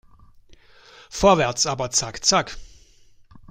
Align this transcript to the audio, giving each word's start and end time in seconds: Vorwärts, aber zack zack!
Vorwärts, 1.11 1.67
aber 1.67 1.91
zack 1.91 2.25
zack! 2.25 2.57